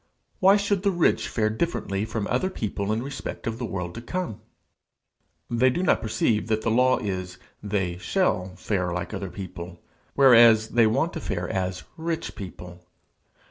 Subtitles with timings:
[0.39, 4.01] Why should the rich fare differently from other people in respect of the world to
[4.01, 4.41] come?
[5.47, 9.79] They do not perceive that the law is they shall fare like other people,
[10.15, 12.83] whereas they want to fare as rich people.